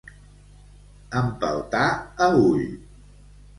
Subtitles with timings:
[1.19, 1.85] Empeltar
[2.29, 2.67] a ull.